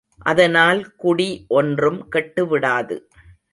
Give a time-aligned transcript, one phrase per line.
[0.21, 1.27] அதனால் குடி
[1.49, 2.97] ஒன்றும் கெட்டுவிடாது.